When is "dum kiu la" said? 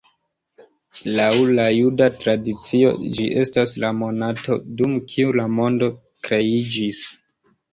4.81-5.49